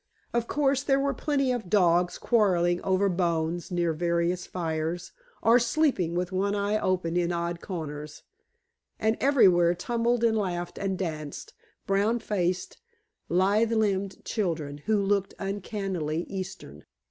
Of 0.33 0.47
course, 0.47 0.81
there 0.81 0.99
were 0.99 1.13
plenty 1.13 1.51
of 1.51 1.69
dogs 1.69 2.17
quarrelling 2.17 2.81
over 2.81 3.07
bones 3.07 3.69
near 3.69 3.93
various 3.93 4.47
fires, 4.47 5.11
or 5.43 5.59
sleeping 5.59 6.15
with 6.15 6.31
one 6.31 6.55
eye 6.55 6.79
open 6.79 7.15
in 7.15 7.31
odd 7.31 7.61
corners, 7.61 8.23
and 8.99 9.15
everywhere 9.19 9.75
tumbled 9.75 10.23
and 10.23 10.35
laughed 10.35 10.79
and 10.79 10.97
danced, 10.97 11.53
brown 11.85 12.17
faced, 12.17 12.79
lithe 13.29 13.73
limbed 13.73 14.25
children, 14.25 14.79
who 14.87 14.99
looked 14.99 15.35
uncannily 15.37 16.23
Eastern. 16.23 16.83